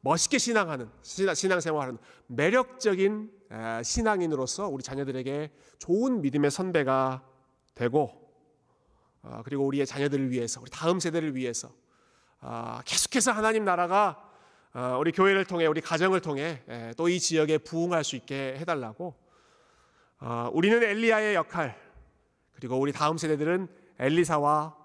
[0.00, 3.30] 멋있게 신앙하는 신앙 생활하는 매력적인
[3.84, 7.22] 신앙인으로서 우리 자녀들에게 좋은 믿음의 선배가
[7.76, 8.21] 되고 아,
[9.44, 11.70] 그리고 우리의 자녀들을 위해서 우리 다음 세대를 위해서
[12.40, 14.28] 아, 계속해서 하나님 나라가
[14.72, 16.62] 아, 우리 교회를 통해 우리 가정을 통해
[16.96, 19.14] 또 이 지역에 부흥할 수 있게 해달라고.
[20.52, 21.76] 우리는 엘리야의 역할
[22.52, 23.66] 그리고 우리 다음 세대들은
[23.98, 24.76] 엘리사와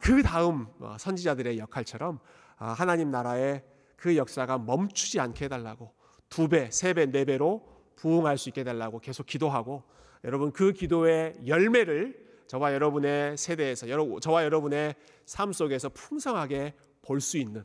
[0.00, 2.18] 그 다음 어, 선지자들의 역할처럼
[2.56, 3.64] 하나님 나라의
[3.96, 5.92] 그 역사가 멈추지 않게 해달라고.
[6.28, 7.64] 두 배, 세 배, 네 배로
[7.96, 9.84] 부흥할 수 있게 해달라고 계속 기도하고
[10.24, 13.86] 여러분 그 기도의 열매를 저와 여러분의 세대에서
[14.20, 17.64] 저와 여러분의 삶 속에서 풍성하게 볼 수 있는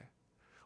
[0.00, 0.08] 예.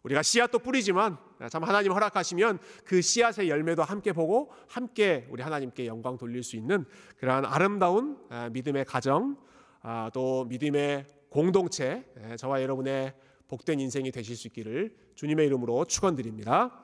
[0.02, 1.16] 우리가 씨앗도 뿌리지만
[1.50, 6.84] 참 하나님 허락하시면 그 씨앗의 열매도 함께 보고 함께 우리 하나님께 영광 돌릴 수 있는
[7.18, 9.36] 그러한 아름다운 아, 믿음의 가정
[9.80, 13.14] 아, 또 믿음의 공동체 예, 저와 여러분의
[13.48, 16.78] 복된 인생이 되실 수 있기를 주님의 이름으로 축원드립니다.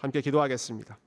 [0.00, 0.98] 함께 기도하겠습니다.